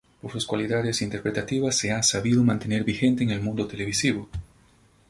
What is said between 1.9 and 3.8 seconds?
ha sabido mantener vigente en el mundo